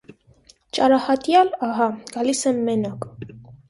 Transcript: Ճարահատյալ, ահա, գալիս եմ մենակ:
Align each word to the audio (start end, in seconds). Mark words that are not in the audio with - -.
Ճարահատյալ, 0.77 1.53
ահա, 1.71 1.91
գալիս 2.19 2.45
եմ 2.53 2.67
մենակ: 2.71 3.13